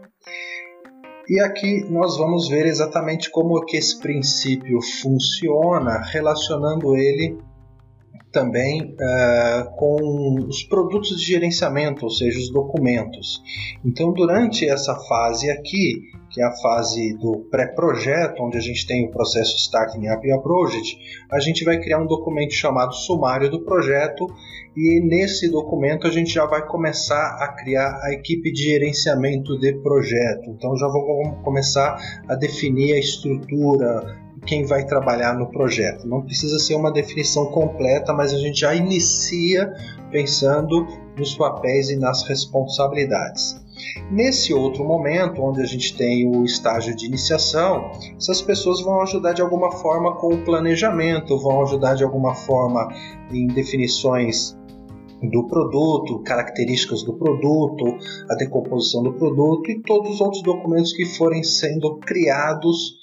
E 1.29 1.41
aqui 1.41 1.85
nós 1.91 2.17
vamos 2.17 2.49
ver 2.49 2.65
exatamente 2.65 3.31
como 3.31 3.63
que 3.67 3.77
esse 3.77 3.99
princípio 4.01 4.81
funciona, 5.03 6.01
relacionando 6.11 6.97
ele 6.97 7.37
também 8.33 8.95
uh, 8.95 9.77
com 9.77 10.47
os 10.49 10.63
produtos 10.63 11.21
de 11.21 11.27
gerenciamento, 11.27 12.05
ou 12.05 12.11
seja, 12.11 12.39
os 12.39 12.51
documentos. 12.51 13.43
Então, 13.85 14.13
durante 14.13 14.67
essa 14.67 14.95
fase 14.95 15.51
aqui, 15.51 16.03
que 16.39 16.43
é 16.43 16.47
a 16.47 16.53
fase 16.53 17.15
do 17.15 17.39
pré-projeto, 17.51 18.45
onde 18.45 18.57
a 18.57 18.61
gente 18.61 18.87
tem 18.87 19.05
o 19.05 19.11
processo 19.11 19.57
Starting 19.57 20.09
Up 20.09 20.25
e 20.25 20.31
a 20.31 20.39
Project, 20.39 20.97
a 21.33 21.41
gente 21.41 21.65
vai 21.65 21.81
criar 21.81 21.99
um 21.99 22.07
documento 22.07 22.55
chamado 22.55 22.95
sumário 22.95 23.51
do 23.51 23.65
projeto 23.65 24.25
e 24.77 25.01
nesse 25.01 25.51
documento 25.51 26.07
a 26.07 26.11
gente 26.13 26.33
já 26.33 26.47
vai 26.47 26.65
começar 26.65 27.39
a 27.41 27.49
criar 27.49 27.99
a 28.05 28.13
equipe 28.13 28.53
de 28.53 28.63
gerenciamento 28.63 29.59
de 29.59 29.73
projeto. 29.83 30.49
Então 30.51 30.77
já 30.77 30.87
vamos 30.87 31.43
começar 31.43 31.99
a 32.29 32.37
definir 32.37 32.93
a 32.93 33.01
estrutura, 33.01 34.17
quem 34.47 34.65
vai 34.65 34.87
trabalhar 34.87 35.35
no 35.35 35.51
projeto. 35.51 36.07
Não 36.07 36.23
precisa 36.23 36.61
ser 36.61 36.77
uma 36.77 36.93
definição 36.93 37.47
completa, 37.47 38.13
mas 38.13 38.33
a 38.33 38.39
gente 38.39 38.61
já 38.61 38.77
inicia 38.77 39.73
pensando 40.13 40.87
nos 41.17 41.35
papéis 41.35 41.91
e 41.91 41.97
nas 41.97 42.23
responsabilidades. 42.29 43.61
Nesse 44.11 44.53
outro 44.53 44.85
momento, 44.85 45.43
onde 45.43 45.61
a 45.61 45.67
gente 45.67 45.97
tem 45.97 46.29
o 46.29 46.45
estágio 46.45 46.95
de 46.97 47.07
iniciação, 47.07 47.91
essas 48.17 48.41
pessoas 48.41 48.81
vão 48.81 49.01
ajudar 49.03 49.33
de 49.33 49.43
alguma 49.43 49.71
forma 49.71 50.17
com 50.17 50.35
o 50.35 50.45
planejamento, 50.45 51.39
vão 51.39 51.63
ajudar 51.63 51.95
de 51.95 52.05
alguma 52.05 52.35
forma 52.35 52.89
em 53.31 53.47
definições 53.47 54.57
do 55.23 55.47
produto, 55.49 56.21
características 56.21 57.03
do 57.03 57.13
produto, 57.15 57.85
a 58.31 58.35
decomposição 58.37 59.03
do 59.03 59.13
produto 59.13 59.71
e 59.71 59.83
todos 59.83 60.13
os 60.13 60.21
outros 60.21 60.43
documentos 60.43 60.93
que 60.93 61.05
forem 61.05 61.43
sendo 61.43 61.97
criados 61.99 62.99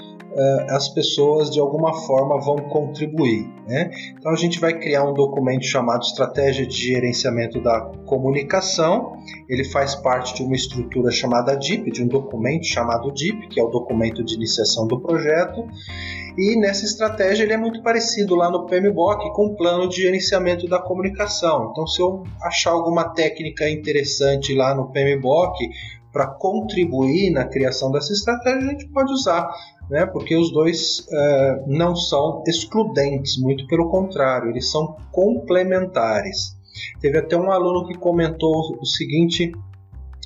as 0.70 0.89
pessoas 0.89 1.50
de 1.50 1.60
alguma 1.60 1.94
forma 2.06 2.39
vão 2.39 2.58
contribuir. 2.58 3.48
Né? 3.68 3.89
Então 4.18 4.32
a 4.32 4.36
gente 4.36 4.60
vai 4.60 4.77
criar 4.77 5.04
um 5.04 5.13
documento 5.13 5.65
chamado 5.65 6.04
Estratégia 6.04 6.65
de 6.65 6.75
Gerenciamento 6.75 7.62
da 7.62 7.82
Comunicação. 8.06 9.18
Ele 9.48 9.63
faz 9.63 9.96
parte 9.96 10.36
de 10.36 10.44
uma 10.44 10.56
estrutura 10.56 11.10
chamada 11.12 11.56
DIP, 11.56 11.92
de 11.92 12.04
um 12.04 12.08
documento 12.08 12.65
chamado 12.65 13.12
DIP, 13.12 13.48
que 13.48 13.60
é 13.60 13.63
o 13.63 13.70
documento 13.70 14.24
de 14.24 14.36
iniciação 14.36 14.86
do 14.88 15.00
projeto. 15.00 15.65
E 16.38 16.60
nessa 16.60 16.84
estratégia 16.84 17.44
ele 17.44 17.54
é 17.54 17.58
muito 17.58 17.82
parecido 17.82 18.36
lá 18.36 18.51
no 18.51 18.65
PMBOK 18.65 19.32
com 19.32 19.46
o 19.46 19.56
plano 19.56 19.88
de 19.88 20.01
gerenciamento 20.01 20.68
da 20.68 20.80
comunicação. 20.80 21.70
Então, 21.72 21.88
se 21.88 22.01
eu 22.01 22.24
achar 22.42 22.72
alguma 22.72 23.06
técnica 23.13 23.70
interessante 23.70 24.54
lá 24.54 24.75
no 24.75 24.92
PMBOK 24.92 25.70
para 26.15 26.27
contribuir 26.27 27.30
na 27.30 27.44
criação 27.44 27.92
dessa 27.92 28.13
estratégia, 28.13 28.70
a 28.70 28.72
gente 28.72 28.88
pode 28.88 29.12
usar, 29.12 29.50
né? 29.89 30.06
porque 30.06 30.36
os 30.36 30.51
dois 30.51 31.00
uh, 31.00 31.63
não 31.68 31.96
são 31.96 32.44
excludentes, 32.48 33.38
muito 33.38 33.68
pelo 33.68 33.89
contrário, 33.89 34.50
eles 34.50 34.70
são 34.72 34.98
complementares. 35.12 36.56
Teve 37.00 37.18
até 37.20 37.38
um 37.38 37.51
aluno 37.51 37.88
que 37.88 37.98
comentou 37.98 38.77
o 38.80 38.86
seguinte 38.86 39.51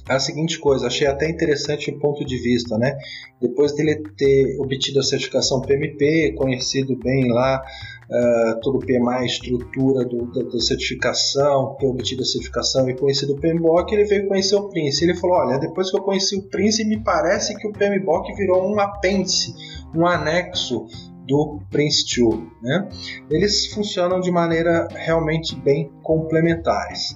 a 0.07 0.17
seguinte 0.17 0.57
coisa, 0.57 0.87
achei 0.87 1.05
até 1.05 1.29
interessante 1.29 1.91
o 1.91 1.99
ponto 1.99 2.25
de 2.25 2.35
vista, 2.37 2.79
né? 2.79 2.97
Depois 3.39 3.75
dele 3.75 4.01
ter 4.17 4.59
obtido 4.59 4.99
a 4.99 5.03
certificação 5.03 5.61
PMP, 5.61 6.33
conhecido 6.35 6.97
bem 6.97 7.31
lá 7.31 7.63
uh, 8.09 8.59
todo 8.61 8.77
o 8.77 8.79
PMA, 8.79 9.25
estrutura 9.25 10.03
do, 10.05 10.25
da, 10.31 10.43
da, 10.43 10.59
certificação, 10.59 11.75
ter 11.79 11.87
obtido 11.87 12.23
a 12.23 12.25
certificação 12.25 12.89
e 12.89 12.95
conhecido 12.95 13.33
o 13.33 13.39
PMBOK, 13.39 13.93
ele 13.93 14.05
veio 14.05 14.27
conhecer 14.27 14.55
o 14.55 14.69
Prince. 14.69 15.03
Ele 15.03 15.15
falou: 15.15 15.37
Olha, 15.37 15.59
depois 15.59 15.91
que 15.91 15.97
eu 15.97 16.01
conheci 16.01 16.37
o 16.37 16.43
Prince, 16.43 16.83
me 16.85 16.99
parece 17.03 17.55
que 17.57 17.67
o 17.67 17.71
PMBOK 17.71 18.33
virou 18.35 18.67
um 18.67 18.79
apêndice, 18.79 19.53
um 19.95 20.05
anexo 20.05 20.87
do 21.29 21.59
Prince 21.69 22.03
2. 22.19 22.39
Né? 22.63 22.89
Eles 23.29 23.67
funcionam 23.67 24.19
de 24.19 24.31
maneira 24.31 24.87
realmente 24.91 25.55
bem 25.55 25.91
complementares. 26.01 27.15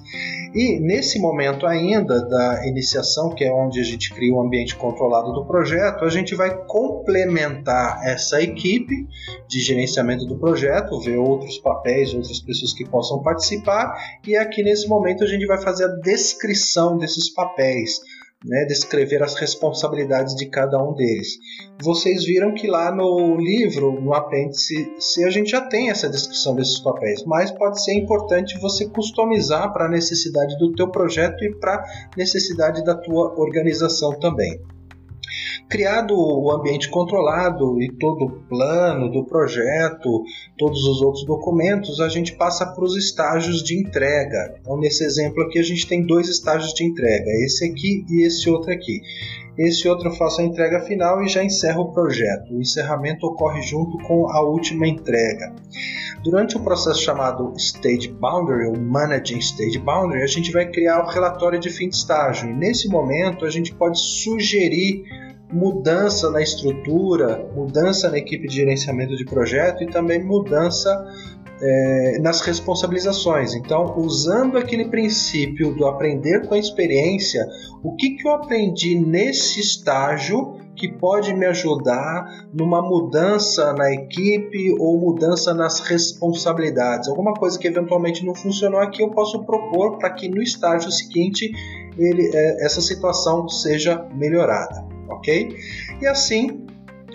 E 0.54 0.78
nesse 0.78 1.18
momento 1.18 1.66
ainda 1.66 2.24
da 2.28 2.64
iniciação, 2.68 3.30
que 3.30 3.44
é 3.44 3.52
onde 3.52 3.80
a 3.80 3.82
gente 3.82 4.14
cria 4.14 4.32
o 4.32 4.38
um 4.38 4.46
ambiente 4.46 4.76
controlado 4.76 5.32
do 5.32 5.44
projeto, 5.44 6.04
a 6.04 6.08
gente 6.08 6.36
vai 6.36 6.56
complementar 6.66 8.00
essa 8.04 8.40
equipe 8.40 9.08
de 9.48 9.60
gerenciamento 9.60 10.24
do 10.24 10.38
projeto, 10.38 11.00
ver 11.00 11.18
outros 11.18 11.58
papéis, 11.58 12.14
outras 12.14 12.38
pessoas 12.38 12.72
que 12.72 12.88
possam 12.88 13.20
participar, 13.20 13.96
e 14.24 14.36
aqui 14.36 14.62
nesse 14.62 14.86
momento 14.86 15.24
a 15.24 15.26
gente 15.26 15.44
vai 15.44 15.60
fazer 15.60 15.86
a 15.86 15.96
descrição 15.96 16.98
desses 16.98 17.34
papéis 17.34 17.98
né, 18.44 18.64
descrever 18.66 19.22
as 19.22 19.34
responsabilidades 19.34 20.34
de 20.34 20.46
cada 20.46 20.82
um 20.82 20.94
deles. 20.94 21.38
Vocês 21.82 22.24
viram 22.24 22.52
que 22.54 22.66
lá 22.66 22.94
no 22.94 23.36
livro, 23.36 24.00
no 24.00 24.12
apêndice 24.12 24.92
se 24.98 25.24
a 25.24 25.30
gente 25.30 25.50
já 25.50 25.62
tem 25.62 25.90
essa 25.90 26.08
descrição 26.08 26.54
desses 26.54 26.78
papéis, 26.80 27.24
mas 27.24 27.50
pode 27.50 27.82
ser 27.82 27.94
importante 27.94 28.60
você 28.60 28.88
customizar 28.88 29.72
para 29.72 29.86
a 29.86 29.90
necessidade 29.90 30.58
do 30.58 30.72
teu 30.72 30.90
projeto 30.90 31.42
e 31.42 31.54
para 31.54 31.76
a 31.76 31.84
necessidade 32.16 32.84
da 32.84 32.94
tua 32.94 33.34
organização 33.38 34.18
também. 34.18 34.60
Criado 35.74 36.14
o 36.16 36.52
ambiente 36.52 36.88
controlado 36.88 37.82
e 37.82 37.90
todo 37.98 38.26
o 38.26 38.30
plano 38.48 39.10
do 39.10 39.24
projeto, 39.24 40.22
todos 40.56 40.84
os 40.84 41.02
outros 41.02 41.26
documentos, 41.26 42.00
a 42.00 42.08
gente 42.08 42.36
passa 42.36 42.64
para 42.64 42.84
os 42.84 42.96
estágios 42.96 43.60
de 43.60 43.76
entrega. 43.80 44.54
Então, 44.60 44.78
nesse 44.78 45.02
exemplo 45.02 45.42
aqui, 45.42 45.58
a 45.58 45.64
gente 45.64 45.84
tem 45.88 46.06
dois 46.06 46.28
estágios 46.28 46.72
de 46.74 46.84
entrega, 46.84 47.28
esse 47.44 47.64
aqui 47.64 48.06
e 48.08 48.22
esse 48.24 48.48
outro 48.48 48.70
aqui. 48.70 49.00
Esse 49.58 49.88
outro 49.88 50.10
eu 50.10 50.14
faço 50.14 50.42
a 50.42 50.44
entrega 50.44 50.78
final 50.82 51.20
e 51.24 51.28
já 51.28 51.42
encerro 51.42 51.82
o 51.82 51.92
projeto. 51.92 52.54
O 52.54 52.60
encerramento 52.60 53.26
ocorre 53.26 53.60
junto 53.60 53.98
com 54.06 54.30
a 54.30 54.40
última 54.42 54.86
entrega. 54.86 55.52
Durante 56.22 56.56
o 56.56 56.60
processo 56.60 57.02
chamado 57.02 57.52
Stage 57.56 58.12
Boundary, 58.12 58.68
ou 58.68 58.78
Managing 58.78 59.38
Stage 59.38 59.80
Boundary, 59.80 60.22
a 60.22 60.28
gente 60.28 60.52
vai 60.52 60.70
criar 60.70 61.02
o 61.02 61.08
relatório 61.08 61.58
de 61.58 61.68
fim 61.68 61.88
de 61.88 61.96
estágio. 61.96 62.48
E 62.48 62.54
nesse 62.54 62.88
momento, 62.88 63.44
a 63.44 63.50
gente 63.50 63.74
pode 63.74 63.98
sugerir 63.98 65.02
mudança 65.52 66.30
na 66.30 66.42
estrutura, 66.42 67.48
mudança 67.54 68.10
na 68.10 68.18
equipe 68.18 68.48
de 68.48 68.56
gerenciamento 68.56 69.16
de 69.16 69.24
projeto 69.24 69.82
e 69.82 69.86
também 69.86 70.22
mudança 70.22 70.90
é, 71.60 72.18
nas 72.20 72.40
responsabilizações. 72.40 73.54
Então, 73.54 73.94
usando 73.96 74.58
aquele 74.58 74.86
princípio 74.86 75.74
do 75.74 75.86
aprender 75.86 76.46
com 76.46 76.54
a 76.54 76.58
experiência, 76.58 77.46
o 77.82 77.94
que, 77.94 78.10
que 78.10 78.26
eu 78.26 78.32
aprendi 78.32 78.98
nesse 78.98 79.60
estágio 79.60 80.58
que 80.76 80.88
pode 80.88 81.32
me 81.32 81.46
ajudar 81.46 82.48
numa 82.52 82.82
mudança 82.82 83.72
na 83.74 83.92
equipe 83.92 84.74
ou 84.80 84.98
mudança 84.98 85.54
nas 85.54 85.78
responsabilidades? 85.80 87.08
Alguma 87.08 87.32
coisa 87.34 87.58
que 87.58 87.68
eventualmente 87.68 88.26
não 88.26 88.34
funcionou 88.34 88.80
aqui, 88.80 89.02
eu 89.02 89.10
posso 89.10 89.44
propor 89.44 89.98
para 89.98 90.10
que 90.10 90.28
no 90.28 90.42
estágio 90.42 90.90
seguinte 90.90 91.52
ele, 91.96 92.30
é, 92.34 92.66
essa 92.66 92.80
situação 92.80 93.48
seja 93.48 94.04
melhorada 94.12 94.93
ok? 95.08 95.56
E 96.00 96.06
assim 96.06 96.64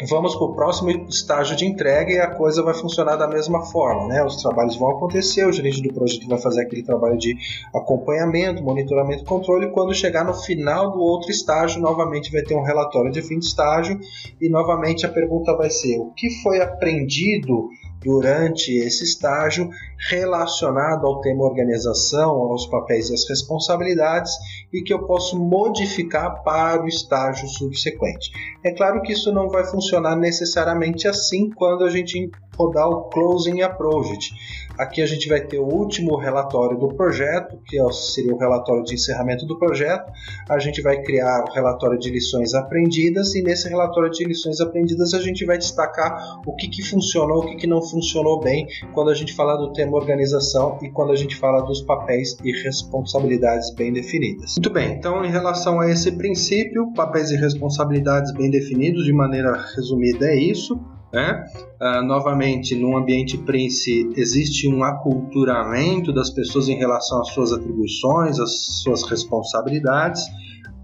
vamos 0.08 0.36
para 0.36 0.45
o 0.45 0.54
próximo 0.54 0.89
estágio 1.10 1.56
de 1.56 1.65
entrega 1.65 2.12
e 2.12 2.19
a 2.19 2.28
coisa 2.28 2.63
vai 2.63 2.73
funcionar 2.73 3.15
da 3.15 3.28
mesma 3.28 3.65
forma, 3.65 4.08
né? 4.08 4.23
Os 4.23 4.41
trabalhos 4.41 4.78
vão 4.78 4.91
acontecer, 4.91 5.45
o 5.45 5.52
gerente 5.52 5.82
do 5.82 5.93
projeto 5.93 6.28
vai 6.28 6.39
fazer 6.39 6.62
aquele 6.62 6.84
trabalho 6.84 7.17
de 7.17 7.36
acompanhamento, 7.73 8.63
monitoramento, 8.63 9.25
controle. 9.25 9.65
E 9.65 9.71
quando 9.71 9.93
chegar 9.93 10.23
no 10.23 10.34
final 10.34 10.91
do 10.91 10.99
outro 10.99 11.30
estágio, 11.32 11.82
novamente 11.82 12.32
vai 12.32 12.41
ter 12.41 12.56
um 12.56 12.63
relatório 12.63 13.12
de 13.12 13.21
fim 13.21 13.39
de 13.39 13.45
estágio 13.45 13.99
e 14.39 14.49
novamente 14.49 15.06
a 15.06 15.10
pergunta 15.10 15.56
vai 15.56 15.69
ser: 15.69 15.99
o 15.99 16.12
que 16.13 16.30
foi 16.41 16.62
aprendido 16.62 17.69
durante 18.01 18.71
esse 18.71 19.03
estágio 19.03 19.69
relacionado 20.09 21.05
ao 21.05 21.21
tema 21.21 21.43
organização, 21.43 22.29
aos 22.29 22.65
papéis 22.67 23.09
e 23.09 23.13
às 23.13 23.27
responsabilidades 23.27 24.31
e 24.71 24.81
que 24.81 24.93
eu 24.93 25.05
posso 25.05 25.38
modificar 25.38 26.41
para 26.43 26.81
o 26.81 26.88
estágio 26.88 27.47
subsequente. 27.47 28.31
É 28.63 28.71
claro 28.71 29.01
que 29.01 29.13
isso 29.13 29.31
não 29.31 29.49
vai 29.49 29.65
funcionar 29.65 30.15
necessariamente 30.15 31.07
assim 31.07 31.49
quando 31.49 31.83
a 31.83 31.89
gente 31.89 32.31
rodar 32.60 32.89
o 32.89 33.04
Closing 33.10 33.62
Approach. 33.62 34.34
Aqui 34.78 35.02
a 35.02 35.06
gente 35.06 35.28
vai 35.28 35.41
ter 35.41 35.60
o 35.60 35.65
último 35.65 36.15
relatório 36.17 36.78
do 36.78 36.88
projeto, 36.89 37.58
que 37.65 37.80
é 37.80 37.91
seria 37.91 38.34
o 38.34 38.38
relatório 38.38 38.84
de 38.84 38.93
encerramento 38.93 39.45
do 39.45 39.58
projeto. 39.58 40.10
A 40.50 40.60
gente 40.60 40.82
vai 40.82 41.02
criar 41.02 41.43
o 41.43 41.52
relatório 41.52 41.98
de 42.00 42.10
lições 42.10 42.54
aprendidas 42.54 43.36
e 43.36 43.41
nesse 43.41 43.67
relatório 43.67 44.10
de 44.10 44.24
lições 44.24 44.62
aprendidas 44.62 45.13
a 45.13 45.19
gente 45.19 45.45
vai 45.45 45.58
destacar 45.58 46.39
o 46.45 46.56
que, 46.56 46.69
que 46.69 46.82
funcionou, 46.82 47.39
o 47.39 47.48
que, 47.48 47.56
que 47.58 47.67
não 47.67 47.82
funcionou 47.82 48.39
bem 48.39 48.67
quando 48.93 49.10
a 49.10 49.13
gente 49.13 49.34
fala 49.34 49.58
do 49.58 49.74
tema 49.74 49.98
organização 49.98 50.78
e 50.82 50.89
quando 50.89 51.12
a 51.12 51.15
gente 51.15 51.36
fala 51.36 51.62
dos 51.62 51.82
papéis 51.82 52.38
e 52.43 52.52
responsabilidades 52.63 53.74
bem 53.76 53.91
definidas. 53.91 54.56
Muito 54.56 54.69
bem, 54.69 54.93
então 54.93 55.26
em 55.26 55.30
relação 55.30 55.82
a 55.82 55.89
esse 55.89 56.12
princípio, 56.13 56.93
papéis 56.93 57.32
e 57.32 57.36
responsabilidades 57.36 58.32
bem 58.34 58.50
definidos, 58.50 59.04
de 59.04 59.12
maneira 59.12 59.58
resumida 59.76 60.28
é 60.28 60.36
isso. 60.36 60.80
Né? 61.12 61.43
Uh, 61.82 62.04
novamente, 62.06 62.76
no 62.76 62.95
ambiente 62.95 63.38
Prince 63.38 64.10
existe 64.15 64.67
um 64.67 64.84
aculturamento 64.84 66.13
das 66.13 66.30
pessoas 66.30 66.69
em 66.69 66.76
relação 66.76 67.22
às 67.22 67.30
suas 67.30 67.52
atribuições, 67.52 68.39
às 68.39 68.82
suas 68.84 69.10
responsabilidades, 69.10 70.22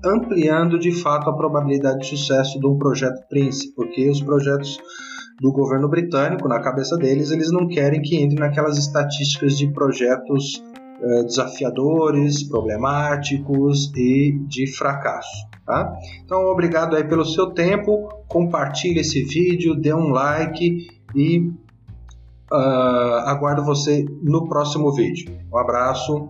ampliando 0.04 0.80
de 0.80 0.92
fato 0.92 1.30
a 1.30 1.36
probabilidade 1.36 2.00
de 2.00 2.08
sucesso 2.08 2.60
de 2.60 2.66
um 2.66 2.78
projeto 2.78 3.28
Prince, 3.30 3.74
porque 3.76 4.10
os 4.10 4.22
projetos 4.22 4.80
do 5.42 5.52
governo 5.52 5.90
britânico, 5.90 6.48
na 6.48 6.60
cabeça 6.60 6.98
deles, 6.98 7.30
eles 7.30 7.52
não 7.52 7.68
querem 7.68 8.02
que 8.02 8.16
entre 8.18 8.40
naquelas 8.40 8.78
estatísticas 8.78 9.58
de 9.58 9.68
projetos 9.72 10.64
desafiadores, 11.24 12.44
problemáticos 12.44 13.92
e 13.96 14.32
de 14.48 14.68
fracasso. 14.76 15.48
Tá? 15.66 15.94
Então, 16.24 16.46
obrigado 16.46 16.96
aí 16.96 17.04
pelo 17.04 17.26
seu 17.26 17.52
tempo. 17.52 18.08
Compartilhe 18.28 19.00
esse 19.00 19.24
vídeo, 19.24 19.76
dê 19.76 19.94
um 19.94 20.10
like 20.10 20.88
e 21.16 21.40
uh, 22.52 23.26
aguardo 23.26 23.64
você 23.64 24.06
no 24.22 24.48
próximo 24.48 24.94
vídeo. 24.94 25.36
Um 25.52 25.58
abraço. 25.58 26.30